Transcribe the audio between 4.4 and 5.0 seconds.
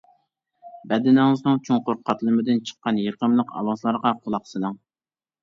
سېلىڭ.